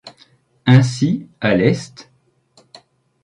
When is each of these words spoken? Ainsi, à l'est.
Ainsi, 0.65 1.27
à 1.41 1.53
l'est. 1.53 2.09